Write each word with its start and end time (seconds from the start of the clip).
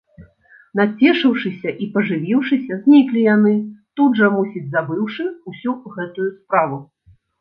Нацешыўшыся 0.77 1.73
і 1.85 1.89
пажывіўшыся, 1.97 2.77
зніклі 2.85 3.19
яны, 3.35 3.53
тут 3.99 4.17
жа, 4.21 4.33
мусіць, 4.39 4.65
забыўшы 4.77 5.23
ўсю 5.53 5.75
гэтую 5.99 6.27
справу. 6.41 6.85